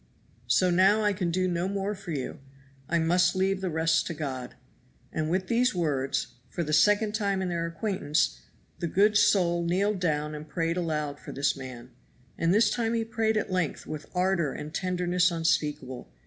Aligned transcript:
"So 0.47 0.71
now 0.71 1.03
I 1.03 1.13
can 1.13 1.29
do 1.29 1.47
no 1.47 1.67
more 1.67 1.93
for 1.93 2.09
you 2.09 2.39
I 2.89 2.97
must 2.97 3.35
leave 3.35 3.61
the 3.61 3.69
rest 3.69 4.07
to 4.07 4.15
God." 4.15 4.55
And 5.13 5.29
with 5.29 5.45
these 5.47 5.75
words, 5.75 6.37
for 6.49 6.63
the 6.63 6.73
second 6.73 7.13
time 7.13 7.39
in 7.39 7.49
their 7.49 7.67
acquaintance, 7.67 8.41
the 8.79 8.87
good 8.87 9.15
soul 9.15 9.63
kneeled 9.63 9.99
down 9.99 10.33
and 10.33 10.49
prayed 10.49 10.75
aloud 10.75 11.19
for 11.19 11.31
this 11.31 11.55
man. 11.55 11.91
And 12.35 12.51
this 12.51 12.71
time 12.71 12.95
he 12.95 13.05
prayed 13.05 13.37
at 13.37 13.51
length 13.51 13.85
with 13.85 14.07
ardor 14.15 14.53
and 14.53 14.73
tenderness 14.73 15.29
unspeakable. 15.29 16.11